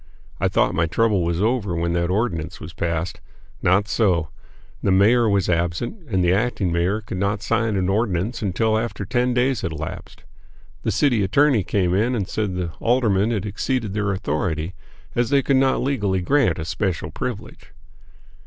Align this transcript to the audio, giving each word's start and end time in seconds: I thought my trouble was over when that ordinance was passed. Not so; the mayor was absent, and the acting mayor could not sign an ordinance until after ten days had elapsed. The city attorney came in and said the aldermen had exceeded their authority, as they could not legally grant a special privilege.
I 0.39 0.47
thought 0.47 0.73
my 0.73 0.87
trouble 0.87 1.23
was 1.23 1.43
over 1.43 1.75
when 1.75 1.93
that 1.93 2.09
ordinance 2.09 2.59
was 2.59 2.73
passed. 2.73 3.21
Not 3.61 3.87
so; 3.87 4.29
the 4.81 4.89
mayor 4.89 5.29
was 5.29 5.47
absent, 5.47 6.07
and 6.09 6.23
the 6.23 6.33
acting 6.33 6.71
mayor 6.71 7.01
could 7.01 7.19
not 7.19 7.43
sign 7.43 7.75
an 7.75 7.87
ordinance 7.87 8.41
until 8.41 8.79
after 8.79 9.05
ten 9.05 9.35
days 9.35 9.61
had 9.61 9.73
elapsed. 9.73 10.23
The 10.81 10.89
city 10.89 11.21
attorney 11.23 11.61
came 11.63 11.93
in 11.93 12.15
and 12.15 12.27
said 12.27 12.55
the 12.55 12.71
aldermen 12.79 13.29
had 13.29 13.45
exceeded 13.45 13.93
their 13.93 14.11
authority, 14.11 14.73
as 15.13 15.29
they 15.29 15.43
could 15.43 15.57
not 15.57 15.83
legally 15.83 16.21
grant 16.21 16.57
a 16.57 16.65
special 16.65 17.11
privilege. 17.11 17.71